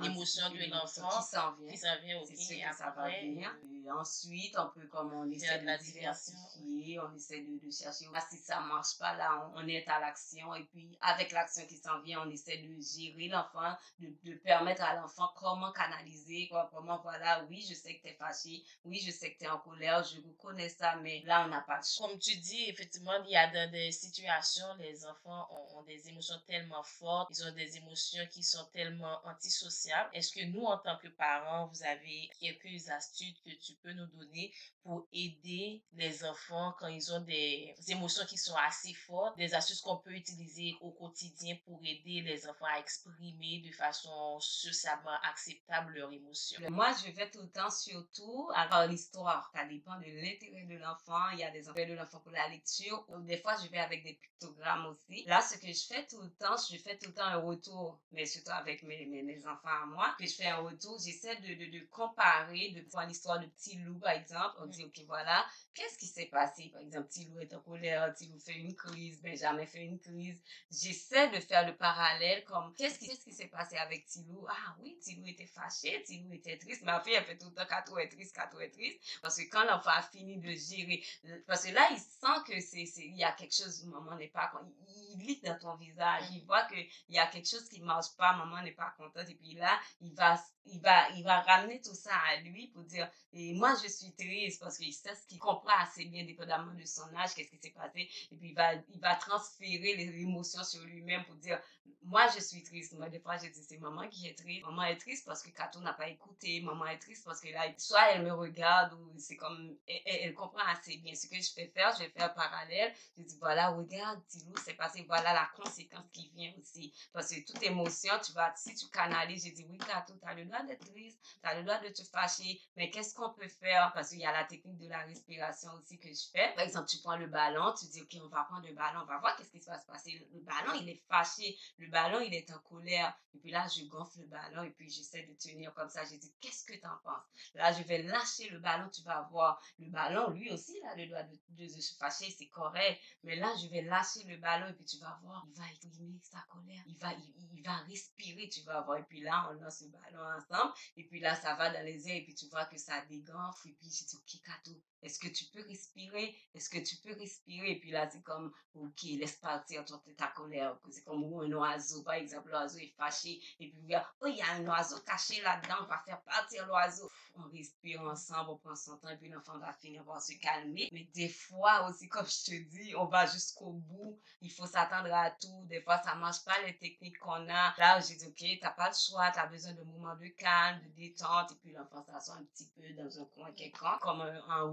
l'émotion 0.01 0.51
de 0.51 0.71
l'enfant 0.71 1.09
qui 1.21 1.27
s'en 1.29 1.53
vient. 1.55 1.71
Qui 1.71 1.79
s'en 1.79 2.01
vient, 2.03 2.21
OK. 2.21 2.29
C'est 2.29 2.37
sûr 2.37 2.71
que 2.71 2.77
ça 2.77 2.91
va 2.91 3.09
venir. 3.09 3.51
Et 3.85 3.91
ensuite, 3.91 4.57
on 4.59 4.69
peut, 4.69 4.87
comme 4.89 5.13
on 5.15 5.31
essaie 5.31 5.61
de, 5.61 5.67
la 5.67 5.79
diversifier, 5.79 7.01
on 7.01 7.15
essaie 7.15 7.41
de, 7.41 7.65
de 7.65 7.71
chercher. 7.71 8.07
si 8.31 8.37
ça 8.37 8.61
marche 8.61 8.99
pas, 8.99 9.17
là, 9.17 9.51
on, 9.55 9.67
est 9.67 9.87
à 9.89 10.01
l'action. 10.01 10.55
Et 10.55 10.65
puis, 10.65 10.99
avec 11.01 11.33
l'action 11.33 11.67
qui 11.67 11.77
s'en 11.77 12.01
vient, 12.03 12.23
on 12.27 12.31
essaie 12.31 12.59
de 12.59 12.81
gérer 12.81 13.29
l'enfant, 13.29 13.75
de, 13.99 14.09
de, 14.25 14.35
permettre 14.37 14.83
à 14.83 14.95
l'enfant 14.97 15.31
comment 15.37 15.73
canaliser, 15.73 16.49
quoi, 16.49 16.71
comment, 16.73 17.01
voilà, 17.03 17.45
oui, 17.49 17.65
je 17.69 17.75
sais 17.75 17.97
que 17.97 18.03
tu 18.03 18.09
es 18.09 18.15
fâché, 18.15 18.63
oui, 18.85 19.01
je 19.05 19.11
sais 19.11 19.33
que 19.33 19.39
tu 19.39 19.45
es 19.45 19.49
en 19.49 19.59
colère, 19.59 20.05
je 20.05 20.17
reconnais 20.21 20.69
ça, 20.69 20.97
mais 20.97 21.23
là, 21.25 21.45
on 21.47 21.49
n'a 21.49 21.63
pas 21.63 21.79
de 21.79 21.85
choix. 21.85 22.09
Comme 22.09 22.19
tu 22.19 22.37
dis, 22.37 22.69
effectivement, 22.69 23.23
il 23.25 23.31
y 23.31 23.37
a 23.37 23.51
dans 23.51 23.71
des 23.71 23.93
situations, 23.93 24.75
les 24.79 25.07
enfants 25.07 25.49
ont, 25.51 25.79
ont 25.79 25.83
des 25.85 26.09
émotions 26.09 26.41
tellement 26.47 26.83
fortes, 26.83 27.31
ils 27.31 27.45
ont 27.47 27.55
des 27.55 27.60
émotions 27.77 28.27
qui 28.31 28.43
sont 28.43 28.65
tellement 28.73 29.21
antisociables. 29.25 30.11
Est-ce 30.13 30.33
que 30.33 30.45
nous, 30.47 30.65
en 30.65 30.79
tant 30.79 30.99
que 30.99 31.09
parents, 31.09 31.67
vous 31.69 31.83
avez 31.85 32.31
quelques 32.41 32.89
astuces 32.91 33.39
que 33.45 33.51
tu 33.51 33.75
peux 33.83 33.93
nous 33.93 34.07
donner 34.07 34.53
pour 34.83 35.07
aider 35.13 35.83
les 35.93 36.25
enfants 36.25 36.75
quand 36.79 36.89
ils 36.89 37.13
ont 37.13 37.21
des 37.21 37.75
émotions 37.89 38.25
qui 38.27 38.39
sont 38.39 38.57
assez 38.67 38.95
fortes, 38.95 39.37
des 39.37 39.55
astuces 39.55 39.81
qu'on 39.81 39.99
peut 39.99 40.13
utiliser 40.13 40.75
au 40.81 40.91
quotidien 40.93 41.57
pour 41.65 41.81
aider 41.85 42.23
les 42.23 42.47
enfants 42.49 42.67
à 42.67 42.79
exprimer 42.79 43.61
de 43.61 43.73
façon 43.73 44.39
socialement 44.41 45.17
acceptable 45.25 45.95
leurs 45.95 46.13
émotions? 46.13 46.61
Moi, 46.71 46.91
je 47.05 47.13
fais 47.13 47.31
tout 47.31 47.43
le 47.43 47.51
temps 47.51 47.71
surtout 47.71 48.49
à 48.55 48.87
l'histoire. 48.87 49.51
Ça 49.55 49.65
dépend 49.65 49.99
de 49.99 50.07
l'intérêt 50.07 50.65
de 50.65 50.77
l'enfant. 50.77 51.31
Il 51.33 51.41
y 51.41 51.45
a 51.45 51.51
des 51.51 51.69
enfants 51.69 51.87
de 51.87 51.95
l'enfant 51.95 52.21
pour 52.21 52.33
la 52.33 52.49
lecture. 52.49 53.05
Des 53.21 53.39
fois, 53.39 53.55
je 53.63 53.69
vais 53.69 53.79
avec 53.79 54.03
des 54.03 54.15
pictogrammes 54.15 54.87
aussi. 54.87 55.25
Là, 55.27 55.41
ce 55.43 55.57
que 55.57 55.73
je 55.73 55.87
fais 55.87 56.07
tout 56.07 56.21
le 56.23 56.31
temps, 56.33 56.57
je 56.71 56.77
fais 56.77 56.97
tout 56.97 57.09
le 57.09 57.15
temps 57.15 57.25
un 57.25 57.39
retour, 57.51 58.01
mais 58.13 58.27
surtout 58.27 58.51
avec 58.53 58.83
mes, 58.83 59.07
mes, 59.07 59.23
mes 59.23 59.47
enfants 59.47 59.83
à 59.83 59.87
moi, 59.87 60.15
que 60.19 60.27
je 60.27 60.35
fais 60.35 60.47
un 60.47 60.59
retour. 60.59 60.99
J'essaie 61.05 61.37
de, 61.37 61.55
de, 61.55 61.79
de, 61.79 61.85
comparer, 61.87 62.71
de 62.71 62.83
prendre 62.83 63.09
l'histoire 63.09 63.41
de 63.41 63.47
Petit 63.47 63.77
Loup, 63.77 63.99
par 63.99 64.13
exemple. 64.13 64.57
On 64.61 64.67
dit, 64.67 64.85
OK, 64.85 65.01
voilà, 65.07 65.45
qu'est-ce 65.75 65.99
qui 65.99 66.07
s'est 66.07 66.27
passé? 66.27 66.71
Par 66.73 66.81
exemple, 66.81 67.09
Petit 67.09 67.27
Loup 67.27 67.41
est 67.41 67.53
en 67.55 67.61
colère, 67.61 68.13
Petit 68.15 68.29
Loup 68.29 68.39
fait 68.39 68.55
une 68.55 68.75
crise, 68.75 69.21
Benjamin 69.23 69.67
fait 69.67 69.85
une 69.85 69.99
crise. 69.99 70.41
J'essaie 70.71 71.31
de 71.31 71.41
faire 71.41 71.67
le 71.67 71.77
parallèle 71.77 72.45
comme, 72.45 72.75
qu'est-ce 72.77 72.99
qui, 72.99 73.33
s'est 73.33 73.49
passé 73.49 73.77
avec 73.77 74.07
Petit 74.07 74.25
Loup? 74.25 74.47
Ah 74.49 74.77
oui, 74.81 74.97
Petit 75.01 75.17
Loup 75.17 75.27
était 75.27 75.47
fâché, 75.47 76.01
Petit 76.01 76.21
Loup 76.23 76.33
était 76.33 76.59
triste. 76.59 76.83
Ma 76.83 77.01
fille, 77.01 77.15
elle 77.15 77.25
fait 77.25 77.39
tout 77.39 77.49
le 77.49 77.55
temps 77.55 77.67
Kato 77.67 77.99
est 77.99 78.09
triste, 78.09 78.35
Kato 78.35 78.61
est 78.61 78.71
triste. 78.71 79.01
Parce 79.23 79.37
que 79.37 79.49
quand 79.51 79.65
l'enfant 79.65 79.91
a 79.91 80.03
fini 80.03 80.39
de 80.39 80.53
gérer, 80.53 81.03
parce 81.47 81.65
que 81.65 81.73
là, 81.73 81.89
il 81.93 81.99
sent 81.99 82.41
que 82.47 82.61
c'est, 82.61 82.87
c'est, 82.87 83.07
il 83.07 83.17
y 83.17 83.25
a 83.25 83.33
quelque 83.33 83.55
chose, 83.55 83.85
maman 83.85 84.17
n'est 84.17 84.29
pas, 84.29 84.53
il, 84.89 85.01
il 85.15 85.27
lit 85.27 85.41
dans 85.43 85.59
ton 85.59 85.75
visage, 85.77 86.25
il 86.33 86.45
voit 86.45 86.65
qu'il 86.65 86.87
y 87.09 87.19
a 87.19 87.27
quelque 87.27 87.40
chose 87.49 87.69
qui 87.69 87.81
marche 87.81 88.15
pas, 88.17 88.37
maman 88.37 88.63
n'est 88.63 88.73
pas 88.73 88.95
contente. 88.97 89.29
Et 89.29 89.35
puis 89.35 89.55
là, 89.55 89.79
il 90.01 90.15
va, 90.15 90.43
il 90.67 90.81
va, 90.81 91.09
il 91.11 91.25
va 91.25 91.41
ramener 91.41 91.81
tout 91.81 91.95
ça 91.95 92.15
à 92.31 92.41
lui 92.41 92.69
pour 92.69 92.83
dire, 92.85 93.11
et 93.33 93.55
moi, 93.55 93.75
je 93.83 93.89
suis 93.89 94.13
triste 94.13 94.61
parce 94.61 94.79
qu'il 94.79 94.93
sait 94.93 95.15
ce 95.15 95.27
qu'il 95.27 95.39
comprend 95.39 95.73
assez 95.81 96.05
bien, 96.07 96.25
dépendamment 96.25 96.75
de 96.75 96.85
son 96.85 97.15
âge, 97.17 97.35
qu'est-ce 97.35 97.51
qui 97.51 97.59
s'est 97.59 97.71
passé. 97.71 98.09
Et 98.31 98.37
puis, 98.37 98.51
il 98.51 98.55
va, 98.55 98.75
il 98.75 99.01
va 99.01 99.15
transférer 99.17 99.97
les 99.97 100.21
émotions 100.21 100.65
sur 100.65 100.83
lui-même 100.85 101.25
pour 101.25 101.37
dire, 101.37 101.61
moi, 102.03 102.27
je 102.35 102.41
suis 102.41 102.63
triste. 102.63 102.95
Moi, 102.95 103.09
des 103.09 103.21
fois, 103.21 103.37
je 103.37 103.49
dis, 103.49 103.63
c'est 103.63 103.79
maman 103.79 104.09
qui 104.09 104.27
est 104.27 104.35
triste. 104.37 104.65
Maman 104.65 104.85
est 104.85 104.97
triste 104.97 105.27
parce 105.27 105.43
que 105.43 105.51
Kato 105.51 105.81
n'a 105.81 105.93
pas 105.93 106.09
écouté. 106.09 106.61
Maman 106.61 106.87
est 106.87 106.99
triste 106.99 107.25
parce 107.25 107.41
que 107.41 107.49
là, 107.49 107.67
soit 107.77 108.13
elle 108.13 108.23
me 108.23 108.33
regarde 108.33 108.95
ou 108.95 109.19
c'est 109.19 109.37
comme, 109.37 109.77
elle, 109.87 110.35
comprend 110.35 110.65
assez 110.67 110.97
bien 110.99 111.15
ce 111.15 111.27
que 111.27 111.37
je 111.37 111.53
fais 111.53 111.69
faire. 111.69 111.93
Je 111.95 112.05
vais 112.05 112.11
faire 112.11 112.33
parallèle. 112.35 112.93
Je 113.19 113.23
dis, 113.23 113.37
voilà, 113.39 113.71
regarde, 113.71 114.21
Tilou, 114.29 114.55
c'est 114.65 114.75
passé. 114.75 115.05
Voilà 115.07 115.33
la 115.35 115.51
conséquence 115.57 116.07
qui 116.13 116.31
vient 116.35 116.53
aussi. 116.59 116.93
Parce 117.13 117.30
que 117.37 117.53
toute 117.53 117.63
émotion, 117.63 118.13
tu 118.25 118.33
vas, 118.33 118.53
si 118.57 118.75
tu 118.75 118.87
canalises, 118.89 119.47
je 119.47 119.53
dis, 119.53 119.67
oui, 119.69 119.79
Kato, 119.79 120.15
tu 120.21 120.29
as 120.29 120.35
le 120.35 120.45
droit 120.45 120.63
d'être 120.63 120.85
triste. 120.93 121.19
Tu 121.43 121.49
as 121.49 121.55
le 121.55 121.65
droit 121.65 121.79
de 121.79 121.89
te 121.89 122.03
fâcher. 122.03 122.61
Mais 122.77 122.91
qu'est-ce 122.91 123.15
qu'on 123.15 123.33
peut 123.33 123.49
faire? 123.49 123.93
Parce 123.95 124.11
qu'il 124.11 124.21
y 124.21 124.27
a 124.27 124.33
la 124.33 124.45
technique 124.45 124.79
de 124.79 124.89
la 124.89 125.01
respiration 125.01 125.71
aussi 125.75 125.99
que 125.99 126.09
je 126.09 126.31
fais. 126.33 126.53
Par 126.55 126.65
exemple, 126.65 126.89
tu 126.89 126.99
prends 126.99 127.17
le 127.17 127.27
ballon, 127.27 127.73
tu 127.79 127.87
dis, 127.87 128.03
OK, 128.03 128.17
on 128.23 128.29
va 128.29 128.45
prendre 128.45 128.67
le 128.67 128.75
ballon, 128.75 129.01
on 129.03 129.07
va 129.07 129.19
voir 129.19 129.37
qu'est-ce 129.37 129.51
qui 129.51 129.61
va 129.61 129.79
se 129.79 129.87
passer. 129.87 130.29
Le 130.33 130.41
ballon, 130.41 130.79
il 130.81 130.89
est 130.89 131.03
fâché. 131.09 131.57
Le 131.79 131.89
ballon, 131.89 132.21
il 132.21 132.35
est 132.35 132.51
en 132.51 132.59
colère. 132.61 133.17
Et 133.35 133.39
puis 133.39 133.51
là, 133.51 133.67
je 133.69 133.85
gonfle 133.85 134.21
le 134.21 134.27
ballon 134.27 134.65
et 134.65 134.71
puis 134.71 134.91
j'essaie 134.91 135.23
de 135.23 135.35
tenir 135.35 135.73
comme 135.75 135.89
ça. 135.89 136.05
Je 136.05 136.17
dis, 136.17 136.33
qu'est-ce 136.41 136.65
que 136.65 136.75
tu 136.75 136.87
en 136.87 136.97
penses? 137.05 137.25
Là, 137.55 137.73
je 137.73 137.83
vais 137.83 138.03
lâcher 138.03 138.49
le 138.51 138.59
ballon, 138.59 138.89
tu 138.91 139.03
vas 139.03 139.23
voir. 139.31 139.63
Le 139.79 139.89
ballon, 139.89 140.31
lui 140.31 140.51
aussi, 140.53 140.77
il 140.77 140.87
a 140.87 140.95
le 140.97 141.07
droit 141.07 141.23
de, 141.23 141.39
de, 141.51 141.65
de, 141.65 141.81
se 141.81 141.95
fâcher, 141.97 142.31
c'est 142.31 142.49
correct. 142.49 143.01
Mais 143.23 143.37
là, 143.37 143.55
je 143.63 143.69
vais 143.69 143.83
lâcher 143.83 144.25
le 144.25 144.37
ballon 144.37 144.69
et 144.69 144.73
puis 144.73 144.85
tu 144.85 144.99
vas 144.99 145.19
voir, 145.23 145.45
il 145.49 145.55
va 145.55 145.65
exprimer 145.73 146.19
sa 146.23 146.41
colère. 146.49 146.83
Il 146.87 146.97
va, 146.99 147.13
il, 147.53 147.63
va 147.63 147.77
respirer, 147.89 148.49
tu 148.49 148.63
vas 148.63 148.81
voir. 148.83 148.99
Et 148.99 149.05
puis 149.05 149.21
là, 149.21 149.51
on 149.51 149.63
lance 149.63 149.83
le 149.83 149.89
ballon 149.89 150.25
ensemble. 150.37 150.73
Et 150.97 151.05
puis 151.05 151.21
là, 151.21 151.35
ça 151.35 151.55
va 151.55 151.71
dans 151.71 151.85
les 151.85 152.09
airs 152.09 152.17
et 152.17 152.25
puis 152.25 152.35
tu 152.35 152.47
vois 152.49 152.65
que 152.67 152.79
ça 152.79 153.05
dégonfle. 153.07 153.69
Et 153.69 153.73
puis 153.73 153.91
je 153.91 154.05
dis, 154.05 154.17
ok, 154.17 154.41
Kato, 154.45 154.83
est-ce 155.03 155.19
que 155.19 155.29
tu 155.29 155.45
peux 155.47 155.65
respirer? 155.67 156.37
Est-ce 156.55 156.69
que 156.69 156.79
tu 156.79 156.97
peux 156.97 157.15
respirer? 157.19 157.73
Et 157.73 157.81
puis 157.81 157.91
là, 157.91 158.09
c'est 158.11 158.23
comme, 158.23 158.53
ok, 158.75 159.03
laisse 159.19 159.37
partir 159.37 159.85
ta 160.17 160.27
colère. 160.29 160.77
C'est 160.91 161.05
comme 161.05 161.25
un 161.25 161.53
oiseau, 161.53 162.03
par 162.03 162.15
exemple, 162.15 162.51
l'oiseau 162.51 162.79
est 162.79 162.93
fâché. 162.97 163.41
Et 163.59 163.69
puis, 163.71 163.95
oh, 164.21 164.27
il 164.27 164.37
y 164.37 164.43
a 164.43 164.53
un 164.53 164.67
oiseau 164.67 165.01
caché 165.01 165.41
là-dedans, 165.43 165.77
on 165.83 165.87
va 165.87 166.03
faire 166.05 166.21
partir 166.23 166.67
l'oiseau. 166.67 167.11
On 167.37 167.49
respire 167.49 168.03
ensemble, 168.03 168.51
on 168.51 168.57
prend 168.59 168.77
son 168.77 168.97
temps, 168.99 169.09
et 169.09 169.17
puis 169.17 169.29
l'enfant 169.29 169.59
va 169.59 169.73
finir 169.73 170.05
par 170.05 170.21
se 170.21 170.35
calmer. 170.35 170.89
Mais 170.93 171.05
des 171.15 171.29
fois 171.29 171.89
aussi, 171.89 172.09
comme 172.09 172.27
je 172.27 172.45
te 172.45 172.69
dis, 172.69 172.95
on 172.97 173.07
va 173.07 173.27
jusqu'au 173.27 173.73
bout. 173.73 174.19
Il 174.43 174.51
faut 174.51 174.67
s'attendre 174.67 175.13
à 175.15 175.31
tout. 175.31 175.65
Des 175.67 175.81
fois, 175.81 176.03
ça 176.03 176.15
marche 176.15 176.45
pas 176.45 176.61
les 176.67 176.77
techniques 176.77 177.19
qu'on 177.19 177.49
a. 177.49 177.75
Là, 177.79 178.01
j'ai 178.01 178.17
dit, 178.17 178.27
OK, 178.27 178.45
t'as 178.61 178.71
pas 178.71 178.89
le 178.89 178.95
choix, 178.95 179.31
tu 179.31 179.39
as 179.39 179.47
besoin 179.47 179.73
de 179.73 179.83
moments 179.83 180.17
de 180.17 180.27
calme, 180.29 180.81
de 180.83 180.89
détente, 180.89 181.53
et 181.53 181.55
puis 181.57 181.73
l'enfant 181.73 182.05
s'assoit 182.05 182.35
un 182.35 182.45
petit 182.45 182.69
peu 182.77 182.93
dans 182.95 183.19
un 183.19 183.25
coin 183.27 183.53
quelconque, 183.53 184.01
comme 184.01 184.21
un, 184.21 184.43
un 184.49 184.65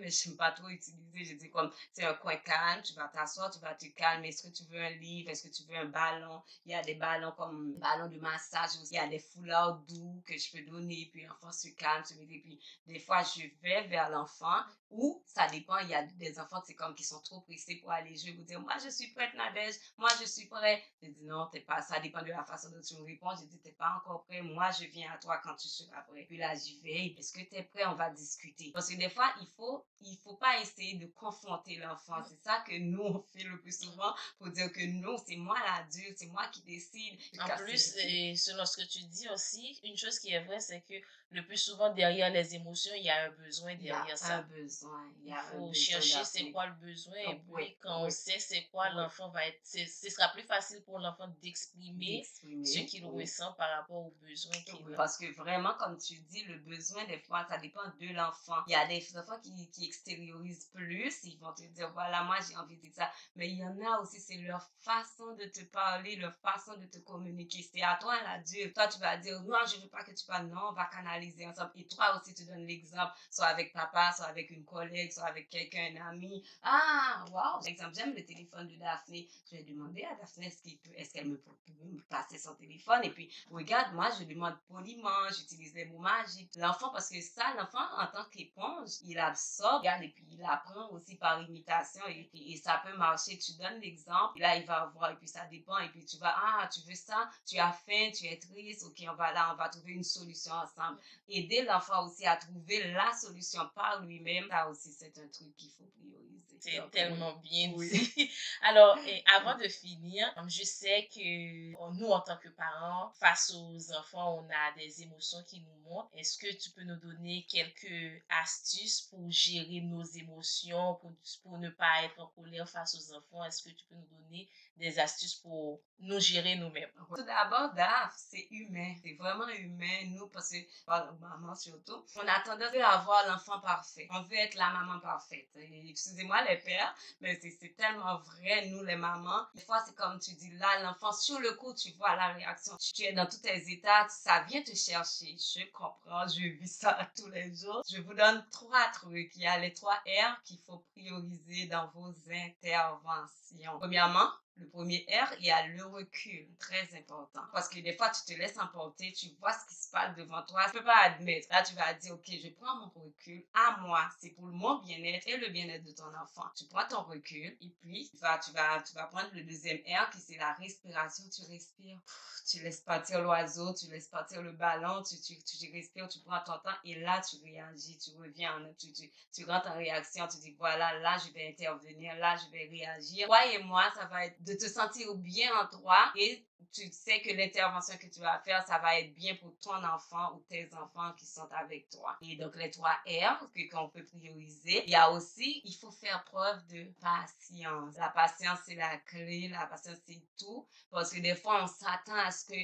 mais 0.00 0.10
je 0.10 0.28
n'aime 0.28 0.36
pas 0.36 0.52
trop 0.52 0.68
utiliser. 0.68 1.24
J'ai 1.24 1.34
dit, 1.34 1.50
comme, 1.50 1.70
c'est 1.92 2.04
un 2.04 2.14
coin 2.14 2.36
calme, 2.36 2.82
tu 2.82 2.94
vas 2.94 3.08
t'asseoir, 3.08 3.50
tu 3.50 3.58
vas 3.60 3.74
te 3.74 3.86
calmer. 3.86 4.28
Est-ce 4.28 4.48
que 4.48 4.52
tu 4.52 4.64
veux 4.64 4.80
un 4.80 4.90
livre? 4.90 5.30
Est-ce 5.30 5.48
que 5.48 5.54
tu 5.54 5.64
veux 5.64 5.76
un 5.76 5.86
ballon? 5.86 6.42
Il 6.64 6.72
y 6.72 6.74
a 6.74 6.82
des 6.82 6.94
ballons 6.94 7.32
comme 7.32 7.74
ballon 7.78 8.08
de 8.08 8.18
massage 8.18 8.70
aussi. 8.80 8.94
Il 8.94 8.96
y 8.96 8.98
a 8.98 9.08
des 9.08 9.18
foulards 9.18 9.78
doux 9.88 10.22
que 10.26 10.36
je 10.36 10.50
peux 10.50 10.62
donner, 10.62 11.08
puis 11.12 11.24
l'enfant 11.24 11.52
se 11.52 11.68
calme, 11.68 12.04
se 12.04 12.14
met, 12.14 12.24
et 12.24 12.40
puis 12.40 12.60
des 12.86 12.98
fois, 12.98 13.22
je 13.22 13.42
vais 13.62 13.86
vers 13.88 14.10
l'enfant 14.10 14.62
ou 14.92 15.22
ça 15.26 15.48
dépend, 15.48 15.78
il 15.78 15.88
y 15.88 15.94
a 15.94 16.02
des 16.02 16.38
enfants, 16.38 16.60
c'est 16.66 16.74
comme 16.74 16.94
qui 16.94 17.02
sont 17.02 17.20
trop 17.20 17.40
pressés 17.40 17.76
pour 17.76 17.90
aller 17.90 18.14
jouer, 18.14 18.32
vous 18.32 18.44
dire, 18.44 18.60
moi 18.60 18.74
je 18.84 18.90
suis 18.90 19.10
prête 19.12 19.32
Nadège, 19.34 19.74
moi 19.96 20.10
je 20.20 20.26
suis 20.26 20.46
prêt. 20.46 20.82
Je 21.02 21.08
dis 21.08 21.24
non, 21.24 21.48
t'es 21.50 21.60
pas, 21.60 21.80
ça 21.80 21.98
dépend 21.98 22.20
de 22.20 22.28
la 22.28 22.44
façon 22.44 22.68
dont 22.70 22.80
tu 22.80 22.96
me 22.96 23.02
réponds. 23.02 23.34
Je 23.40 23.46
dis, 23.46 23.58
t'es 23.60 23.72
pas 23.72 23.94
encore 23.96 24.24
prêt, 24.24 24.42
moi 24.42 24.70
je 24.70 24.84
viens 24.84 25.10
à 25.10 25.16
toi 25.16 25.40
quand 25.42 25.54
tu 25.56 25.68
seras 25.68 26.02
prêt. 26.02 26.24
Puis 26.28 26.36
là, 26.36 26.54
j'y 26.54 26.78
vais, 26.80 27.14
est-ce 27.18 27.32
que 27.32 27.40
tu 27.40 27.54
es 27.54 27.62
prêt, 27.62 27.86
on 27.86 27.94
va 27.94 28.10
discuter. 28.10 28.70
Parce 28.72 28.90
que 28.90 28.96
des 28.96 29.08
fois, 29.08 29.32
il 29.40 29.46
faut, 29.56 29.84
il 30.00 30.16
faut 30.18 30.36
pas 30.36 30.60
essayer 30.60 30.98
de 30.98 31.06
confronter 31.06 31.76
l'enfant. 31.76 32.22
C'est 32.28 32.42
ça 32.42 32.62
que 32.66 32.78
nous, 32.78 33.02
on 33.02 33.22
fait 33.32 33.44
le 33.44 33.60
plus 33.60 33.78
souvent 33.78 34.14
pour 34.38 34.50
dire 34.50 34.70
que 34.72 34.84
non, 34.86 35.16
c'est 35.26 35.36
moi 35.36 35.56
l'adulte, 35.64 36.18
c'est 36.18 36.26
moi 36.26 36.46
qui 36.48 36.62
décide. 36.62 37.18
En 37.40 37.56
plus, 37.56 37.96
et 37.98 38.36
selon 38.36 38.64
ce 38.66 38.76
que 38.76 38.88
tu 38.88 39.04
dis 39.04 39.28
aussi, 39.30 39.78
une 39.84 39.96
chose 39.96 40.18
qui 40.18 40.32
est 40.32 40.44
vraie, 40.44 40.60
c'est 40.60 40.82
que 40.82 40.94
le 41.32 41.46
plus 41.46 41.56
souvent, 41.56 41.92
derrière 41.94 42.30
les 42.30 42.54
émotions, 42.54 42.92
il 42.94 43.04
y 43.04 43.10
a 43.10 43.24
un 43.24 43.30
besoin 43.30 43.74
derrière 43.76 44.18
ça. 44.18 44.38
Un 44.38 44.42
besoin. 44.42 45.10
Il, 45.24 45.34
faut 45.50 45.72
chercher 45.72 46.24
c'est 46.24 46.50
quoi 46.50 46.66
le 46.66 46.74
besoin. 46.74 47.16
et 47.16 47.36
puis, 47.36 47.76
quand 47.80 48.04
on 48.04 48.10
sait 48.10 48.38
c'est 48.38 48.64
quoi, 48.64 48.90
l'enfant 48.90 49.30
va 49.30 49.46
être. 49.46 49.58
Ce 49.64 50.10
sera 50.10 50.28
plus 50.28 50.42
facile 50.42 50.82
pour 50.82 50.98
l'enfant 50.98 51.28
d'exprimer 51.42 52.22
ce 52.24 52.78
qu'il 52.80 53.06
ressent 53.06 53.52
par 53.54 53.70
rapport 53.78 53.96
aux 53.96 54.14
besoins 54.20 54.60
qu'il 54.64 54.92
a. 54.92 54.96
Parce 54.96 55.16
que 55.16 55.32
vraiment, 55.34 55.74
comme 55.78 55.96
tu 55.98 56.16
dis, 56.16 56.44
le 56.44 56.58
besoin, 56.58 57.04
des 57.06 57.18
fois, 57.20 57.46
ça 57.48 57.58
dépend 57.58 57.80
de 57.98 58.12
l'enfant. 58.12 58.62
Il 58.66 58.72
y 58.72 58.74
a 58.74 58.86
des 58.86 59.02
enfants 59.16 59.38
qui, 59.42 59.70
qui 59.70 59.86
extériorisent 59.86 60.70
plus. 60.72 61.24
Ils 61.24 61.38
vont 61.38 61.52
te 61.52 61.62
dire, 61.62 61.90
voilà, 61.92 62.22
moi, 62.24 62.36
j'ai 62.48 62.56
envie 62.56 62.76
de 62.76 62.90
ça. 62.92 63.10
Mais 63.36 63.50
il 63.50 63.58
y 63.58 63.64
en 63.64 63.78
a 63.80 64.00
aussi, 64.00 64.20
c'est 64.20 64.38
leur 64.38 64.68
façon 64.80 65.34
de 65.34 65.44
te 65.44 65.62
parler, 65.64 66.16
leur 66.16 66.34
façon 66.36 66.76
de 66.76 66.86
te 66.86 66.98
communiquer. 66.98 67.68
C'est 67.72 67.82
à 67.82 67.98
toi, 68.00 68.14
l'adulte. 68.22 68.74
Toi, 68.74 68.88
tu 68.88 68.98
vas 68.98 69.16
dire, 69.16 69.42
non, 69.42 69.58
je 69.66 69.76
ne 69.76 69.82
veux 69.82 69.88
pas 69.88 70.04
que 70.04 70.12
tu 70.12 70.24
parles. 70.24 70.46
Non, 70.46 70.68
on 70.70 70.72
va 70.72 70.86
canaliser 70.86 71.46
ensemble. 71.46 71.72
Et 71.76 71.86
toi 71.86 72.18
aussi, 72.18 72.34
tu 72.34 72.44
donnes 72.44 72.66
l'exemple, 72.66 73.12
soit 73.30 73.46
avec 73.46 73.72
papa, 73.72 74.12
soit 74.16 74.26
avec 74.26 74.50
une 74.50 74.64
collègue, 74.64 75.12
soit 75.12 75.26
avec 75.26 75.50
quelqu'un, 75.50 75.94
un 75.96 76.10
ami. 76.10 76.44
Ah, 76.62 77.24
wow! 77.30 77.64
Exemple, 77.66 77.94
j'aime 77.94 78.14
le 78.14 78.24
téléphone 78.24 78.68
de 78.68 78.76
Daphné. 78.76 79.28
Je 79.50 79.56
vais 79.56 79.62
demander 79.64 80.04
à 80.04 80.14
Daphné 80.14 80.52
est-ce 80.96 81.12
qu'elle 81.12 81.28
me 81.28 81.36
peut 81.36 81.52
me 81.84 82.00
passer 82.02 82.38
son 82.38 82.54
téléphone? 82.54 83.00
Et 83.04 83.10
puis, 83.10 83.32
regarde, 83.50 83.94
moi, 83.94 84.08
je 84.18 84.24
demande 84.24 84.56
poliment, 84.68 85.28
j'utilise 85.36 85.74
les 85.74 85.86
mots 85.86 85.98
magiques. 85.98 86.54
L'enfant, 86.56 86.90
parce 86.90 87.08
que 87.08 87.20
ça, 87.20 87.54
l'enfant, 87.56 87.84
en 87.98 88.06
tant 88.06 88.24
qu'éponge, 88.30 88.90
il 89.02 89.18
absorbe, 89.32 89.80
regarde, 89.80 90.02
et 90.02 90.08
puis 90.08 90.24
il 90.30 90.44
apprend 90.44 90.90
aussi 90.90 91.16
par 91.16 91.42
imitation. 91.42 92.02
Et, 92.08 92.56
ça 92.62 92.80
peut 92.84 92.96
marcher. 92.96 93.38
Tu 93.38 93.52
donnes 93.54 93.80
l'exemple, 93.80 94.38
là, 94.38 94.56
il 94.56 94.64
va 94.64 94.86
voir, 94.94 95.10
et 95.10 95.16
puis 95.16 95.28
ça 95.28 95.44
dépend. 95.46 95.78
Et 95.78 95.88
puis 95.88 96.04
tu 96.04 96.18
vas, 96.18 96.34
ah, 96.36 96.68
tu 96.72 96.80
veux 96.88 96.94
ça, 96.94 97.28
tu 97.46 97.58
as 97.58 97.72
faim, 97.72 98.10
tu 98.14 98.26
es 98.26 98.38
triste, 98.38 98.84
ok, 98.84 99.04
on 99.10 99.14
va 99.14 99.32
là, 99.32 99.52
on 99.52 99.56
va 99.56 99.68
trouver 99.68 99.92
une 99.92 100.04
solution 100.04 100.52
ensemble 100.52 100.98
aider 101.28 101.62
l'enfant 101.62 102.06
aussi 102.06 102.26
à 102.26 102.36
trouver 102.36 102.92
la 102.92 103.12
solution 103.12 103.68
par 103.74 104.02
lui-même, 104.04 104.48
ça 104.48 104.68
aussi, 104.68 104.92
c'est 104.92 105.16
un 105.18 105.28
truc 105.28 105.56
qu'il 105.56 105.70
faut 105.70 105.90
prioriser. 105.98 106.31
C'est 106.62 106.90
tellement 106.92 107.32
bien 107.38 107.72
dit. 107.72 108.30
Alors, 108.62 108.96
et 108.98 109.24
avant 109.36 109.58
de 109.58 109.66
finir, 109.66 110.32
je 110.46 110.62
sais 110.62 111.08
que 111.12 111.98
nous, 111.98 112.06
en 112.06 112.20
tant 112.20 112.36
que 112.36 112.50
parents, 112.50 113.10
face 113.18 113.52
aux 113.52 113.92
enfants, 113.92 114.38
on 114.38 114.48
a 114.48 114.72
des 114.76 115.02
émotions 115.02 115.42
qui 115.42 115.60
nous 115.60 115.90
montent. 115.90 116.08
Est-ce 116.14 116.38
que 116.38 116.54
tu 116.54 116.70
peux 116.70 116.84
nous 116.84 117.00
donner 117.00 117.44
quelques 117.48 118.22
astuces 118.28 119.00
pour 119.10 119.28
gérer 119.28 119.80
nos 119.80 120.04
émotions, 120.04 120.94
pour, 121.00 121.12
pour 121.42 121.58
ne 121.58 121.68
pas 121.68 122.04
être 122.04 122.20
en 122.20 122.28
colère 122.28 122.68
face 122.68 122.94
aux 122.94 123.16
enfants? 123.16 123.44
Est-ce 123.44 123.64
que 123.64 123.70
tu 123.70 123.84
peux 123.88 123.96
nous 123.96 124.22
donner 124.22 124.48
des 124.76 125.00
astuces 125.00 125.34
pour 125.34 125.80
nous 125.98 126.20
gérer 126.20 126.54
nous-mêmes? 126.54 126.90
Tout 127.16 127.24
d'abord, 127.24 127.74
DAF, 127.74 128.14
c'est 128.16 128.46
humain. 128.52 128.94
C'est 129.02 129.14
vraiment 129.14 129.48
humain, 129.48 130.04
nous, 130.06 130.28
parce 130.28 130.50
que, 130.50 130.56
maman 130.86 131.56
surtout, 131.56 132.04
on 132.14 132.28
a 132.28 132.40
tendance 132.40 132.74
à 132.76 133.00
avoir 133.00 133.26
l'enfant 133.26 133.60
parfait. 133.60 134.06
On 134.12 134.22
veut 134.22 134.36
être 134.36 134.54
la 134.54 134.70
maman 134.70 135.00
parfaite. 135.00 135.48
Excusez-moi 135.56 136.44
les 136.44 136.51
pères, 136.56 136.94
mais 137.20 137.38
c'est 137.40 137.76
tellement 137.76 138.18
vrai, 138.18 138.66
nous 138.66 138.82
les 138.84 138.96
mamans. 138.96 139.46
Des 139.54 139.62
fois, 139.62 139.82
c'est 139.86 139.94
comme 139.94 140.18
tu 140.18 140.32
dis, 140.34 140.50
là, 140.52 140.82
l'enfant, 140.82 141.12
sur 141.12 141.38
le 141.40 141.52
coup, 141.52 141.74
tu 141.74 141.92
vois 141.92 142.16
la 142.16 142.32
réaction. 142.32 142.76
Tu 142.78 143.02
es 143.02 143.12
dans 143.12 143.26
tous 143.26 143.40
tes 143.40 143.70
états, 143.72 144.08
ça 144.08 144.42
vient 144.48 144.62
te 144.62 144.74
chercher. 144.74 145.36
Je 145.38 145.64
comprends, 145.72 146.26
je 146.28 146.48
vis 146.48 146.68
ça 146.68 147.10
tous 147.16 147.28
les 147.28 147.54
jours. 147.54 147.82
Je 147.90 148.00
vous 148.00 148.14
donne 148.14 148.44
trois 148.50 148.88
trucs. 148.92 149.34
Il 149.36 149.42
y 149.42 149.46
a 149.46 149.58
les 149.58 149.72
trois 149.72 149.94
R 150.06 150.42
qu'il 150.44 150.58
faut 150.58 150.84
prioriser 150.92 151.66
dans 151.66 151.88
vos 151.94 152.12
interventions. 152.30 153.78
Premièrement, 153.78 154.30
le 154.56 154.68
premier 154.68 155.06
R, 155.08 155.34
il 155.38 155.46
y 155.46 155.50
a 155.50 155.66
le 155.66 155.84
recul, 155.86 156.48
très 156.58 156.88
important. 156.96 157.42
Parce 157.52 157.68
que 157.68 157.80
des 157.80 157.96
fois, 157.96 158.10
tu 158.10 158.32
te 158.32 158.38
laisses 158.38 158.58
emporter, 158.58 159.12
tu 159.12 159.28
vois 159.40 159.52
ce 159.52 159.66
qui 159.66 159.74
se 159.74 159.90
passe 159.90 160.14
devant 160.16 160.42
toi. 160.42 160.64
Tu 160.66 160.78
peux 160.78 160.84
pas 160.84 161.04
admettre. 161.04 161.48
Là, 161.50 161.62
tu 161.62 161.74
vas 161.74 161.94
dire, 161.94 162.14
OK, 162.14 162.26
je 162.26 162.48
prends 162.50 162.76
mon 162.76 162.90
recul 162.94 163.44
à 163.54 163.78
moi. 163.80 164.08
C'est 164.20 164.30
pour 164.30 164.44
mon 164.44 164.78
bien-être 164.80 165.26
et 165.26 165.36
le 165.38 165.48
bien-être 165.48 165.84
de 165.84 165.92
ton 165.92 166.14
enfant. 166.14 166.48
Tu 166.56 166.66
prends 166.66 166.86
ton 166.86 167.02
recul 167.02 167.56
et 167.60 167.72
puis 167.80 168.08
tu 168.10 168.16
vas, 168.18 168.38
tu 168.38 168.52
vas, 168.52 168.82
tu 168.82 168.94
vas 168.94 169.04
prendre 169.06 169.30
le 169.32 169.42
deuxième 169.42 169.78
R 169.86 170.10
qui 170.10 170.20
c'est 170.20 170.36
la 170.36 170.52
respiration. 170.54 171.24
Tu 171.34 171.42
respires. 171.50 172.00
Tu 172.44 172.60
laisses 172.60 172.80
partir 172.80 173.22
l'oiseau, 173.22 173.72
tu 173.72 173.86
laisses 173.86 174.08
partir 174.08 174.42
le 174.42 174.50
ballon, 174.50 175.02
tu, 175.02 175.14
tu, 175.20 175.38
tu, 175.44 175.72
respires, 175.72 176.08
tu 176.08 176.18
prends 176.20 176.40
ton 176.40 176.58
temps 176.58 176.76
et 176.84 176.96
là, 176.96 177.20
tu 177.20 177.36
réagis, 177.42 177.98
tu 177.98 178.10
reviens, 178.18 178.60
tu, 178.78 178.92
tu, 178.92 179.08
tu 179.32 179.44
rentres 179.44 179.68
en 179.68 179.76
réaction, 179.76 180.26
tu 180.26 180.38
dis, 180.38 180.54
voilà, 180.58 180.98
là, 180.98 181.16
je 181.24 181.32
vais 181.32 181.48
intervenir, 181.48 182.16
là, 182.16 182.36
je 182.36 182.50
vais 182.50 182.66
réagir. 182.66 183.26
Croyez-moi, 183.26 183.84
ça 183.94 184.06
va 184.06 184.26
être 184.26 184.41
de 184.44 184.54
te 184.54 184.68
sentir 184.68 185.14
bien 185.16 185.50
en 185.60 185.66
toi 185.66 186.12
et 186.16 186.44
tu 186.72 186.90
sais 186.90 187.20
que 187.22 187.32
l'intervention 187.32 187.96
que 187.98 188.06
tu 188.06 188.20
vas 188.20 188.38
faire, 188.40 188.64
ça 188.66 188.78
va 188.78 188.98
être 188.98 189.14
bien 189.14 189.34
pour 189.36 189.56
ton 189.60 189.82
enfant 189.84 190.34
ou 190.34 190.40
tes 190.48 190.68
enfants 190.74 191.12
qui 191.16 191.26
sont 191.26 191.48
avec 191.52 191.88
toi. 191.88 192.16
Et 192.22 192.36
donc, 192.36 192.54
les 192.56 192.70
trois 192.70 192.96
R 193.06 193.48
qu'on 193.70 193.88
peut 193.88 194.04
prioriser. 194.04 194.84
Il 194.84 194.90
y 194.90 194.94
a 194.94 195.10
aussi, 195.10 195.62
il 195.64 195.74
faut 195.74 195.90
faire 195.90 196.24
preuve 196.24 196.64
de 196.68 196.84
patience. 197.00 197.96
La 197.96 198.10
patience, 198.10 198.58
c'est 198.66 198.74
la 198.74 198.98
clé. 198.98 199.48
La 199.48 199.66
patience, 199.66 199.98
c'est 200.06 200.22
tout. 200.38 200.66
Parce 200.90 201.12
que 201.12 201.20
des 201.20 201.34
fois, 201.34 201.64
on 201.64 201.66
s'attend 201.66 202.14
à 202.14 202.30
ce 202.30 202.46
que 202.46 202.54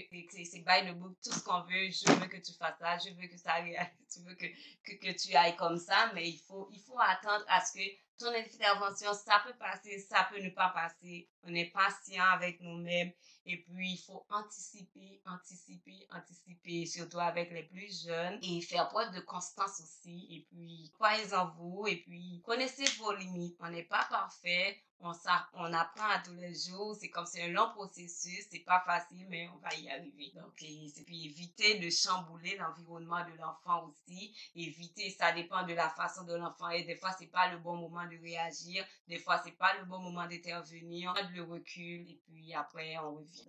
c'est 0.45 0.61
by 0.61 0.91
the 0.91 0.95
book, 0.95 1.17
tout 1.23 1.33
ce 1.33 1.43
qu'on 1.43 1.63
veut. 1.63 1.91
Je 1.91 2.13
veux 2.13 2.27
que 2.27 2.37
tu 2.37 2.53
fasses 2.55 2.79
ça, 2.79 2.99
je 2.99 3.11
veux 3.11 3.29
que 3.29 3.37
ça 3.37 3.55
réalise, 3.55 3.89
tu 4.13 4.21
veux 4.21 4.35
que, 4.35 4.47
que, 4.85 4.93
que 4.95 5.19
tu 5.19 5.35
ailles 5.35 5.57
comme 5.57 5.79
ça. 5.79 6.11
Mais 6.15 6.29
il 6.29 6.39
faut, 6.39 6.69
il 6.73 6.81
faut 6.81 6.99
attendre 6.99 7.45
à 7.49 7.65
ce 7.65 7.73
que 7.73 7.85
ton 8.19 8.35
intervention, 8.35 9.15
ça 9.15 9.43
peut 9.47 9.55
passer, 9.59 9.99
ça 10.01 10.29
peut 10.31 10.41
ne 10.41 10.51
pas 10.51 10.69
passer. 10.71 11.29
On 11.45 11.55
est 11.55 11.71
patient 11.71 12.25
avec 12.25 12.61
nous-mêmes. 12.61 13.13
Et 13.51 13.57
puis, 13.57 13.93
il 13.93 13.97
faut 13.97 14.27
anticiper, 14.29 15.23
anticiper, 15.25 16.07
anticiper, 16.13 16.85
surtout 16.85 17.19
avec 17.19 17.51
les 17.51 17.63
plus 17.63 18.05
jeunes. 18.05 18.39
Et 18.43 18.61
faire 18.61 18.89
preuve 18.91 19.11
de 19.15 19.21
constance 19.21 19.81
aussi. 19.81 20.27
Et 20.31 20.47
puis, 20.51 20.91
croyez 20.93 21.33
en 21.33 21.49
vous. 21.55 21.87
Et 21.87 21.97
puis, 21.97 22.43
connaissez 22.45 22.85
vos 22.99 23.15
limites. 23.15 23.57
On 23.61 23.71
n'est 23.71 23.85
pas 23.85 24.07
parfait 24.11 24.77
on, 25.01 25.13
on 25.55 25.73
apprend 25.73 26.09
à 26.09 26.19
tous 26.25 26.35
les 26.35 26.55
jours. 26.55 26.97
C'est 27.01 27.09
comme 27.09 27.27
c'est 27.27 27.43
un 27.43 27.49
long 27.49 27.71
processus. 27.75 28.47
C'est 28.51 28.65
pas 28.65 28.83
facile, 28.87 29.27
mais 29.29 29.49
on 29.55 29.59
va 29.59 29.75
y 29.75 29.89
arriver. 29.91 30.33
Donc, 30.35 30.63
et, 30.63 30.93
puis 31.07 31.27
éviter 31.27 31.79
de 31.79 31.91
chambouler 31.91 32.57
l'environnement 32.57 33.25
de 33.25 33.39
l'enfant 33.39 33.89
aussi. 33.89 34.35
Éviter, 34.57 35.11
ça 35.11 35.33
dépend 35.33 35.65
de 35.65 35.75
la 35.75 35.89
façon 35.91 36.25
de 36.25 36.35
l'enfant. 36.35 36.71
Et 36.71 36.85
des 36.85 36.97
fois, 36.97 37.11
c'est 37.19 37.31
pas 37.31 37.51
le 37.51 37.59
bon 37.59 37.77
moment 37.77 38.05
de 38.07 38.17
réagir. 38.21 38.85
Des 39.09 39.19
fois, 39.19 39.41
c'est 39.45 39.57
pas 39.57 39.73
le 39.79 39.85
bon 39.87 39.99
moment 39.99 40.27
d'intervenir. 40.27 41.15
On 41.17 41.35
le 41.35 41.43
recul 41.43 42.09
et 42.09 42.21
puis 42.27 42.55
après, 42.55 42.97
on 42.99 43.17
revient. 43.17 43.45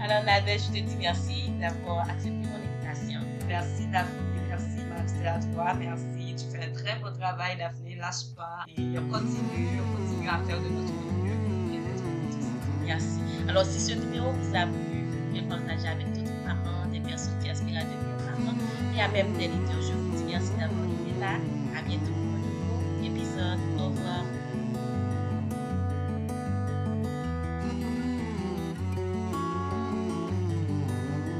Alors, 0.00 0.24
Nadège, 0.24 0.62
je 0.62 0.68
te 0.68 0.78
dis 0.78 0.96
merci 0.96 1.50
d'avoir 1.58 2.08
accepté 2.08 2.30
mon 2.30 2.54
invitation. 2.54 3.20
Merci, 3.46 3.86
Daphné. 3.86 4.38
Merci, 4.48 4.84
merci 4.88 5.26
à 5.26 5.40
toi. 5.52 5.74
Merci. 5.74 6.34
Tu 6.36 6.50
fais 6.50 6.64
un 6.64 6.72
très 6.72 6.98
beau 7.00 7.10
travail, 7.10 7.56
Daphné. 7.56 7.87
lâche 7.98 8.34
pas 8.36 8.64
et 8.76 8.98
on 8.98 9.08
continue, 9.10 9.80
on 9.82 9.96
continue 9.96 10.28
à 10.28 10.38
faire 10.46 10.60
de 10.60 10.68
notre 10.68 10.92
mieux 11.22 11.74
et 11.74 11.78
d'être 11.78 12.04
Merci. 12.84 13.20
Alors, 13.48 13.64
si 13.64 13.80
ce 13.80 13.92
numéro 13.94 14.30
vous 14.30 14.56
a 14.56 14.66
plu, 14.66 15.04
le 15.34 15.48
partagez 15.48 15.88
avec 15.88 16.12
d'autres 16.12 16.44
parents, 16.44 16.86
des 16.90 17.00
personnes 17.00 17.38
qui 17.42 17.50
aspirent 17.50 17.78
à 17.78 17.84
devenir 17.84 18.16
parents 18.18 18.56
et 18.96 19.00
à 19.00 19.08
même 19.08 19.32
des 19.34 19.48
leaders. 19.48 19.82
Je 19.82 19.92
vous 19.92 20.16
dis 20.16 20.24
merci 20.24 20.50
d'avoir 20.52 20.84
été 20.84 21.20
là. 21.20 21.34
À 21.76 21.82
bientôt 21.82 22.12
pour 22.12 22.34
un 22.34 22.38
nouveau 22.38 23.04
épisode. 23.04 23.58
Au 23.78 23.88
revoir. 23.88 24.37